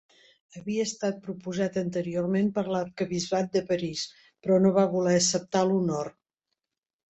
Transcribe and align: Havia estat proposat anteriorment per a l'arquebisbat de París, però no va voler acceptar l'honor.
Havia 0.59 0.85
estat 0.87 1.19
proposat 1.27 1.77
anteriorment 1.81 2.49
per 2.57 2.63
a 2.63 2.73
l'arquebisbat 2.77 3.53
de 3.59 3.63
París, 3.69 4.07
però 4.43 4.61
no 4.67 4.75
va 4.81 4.89
voler 4.97 5.17
acceptar 5.21 5.65
l'honor. 5.71 6.13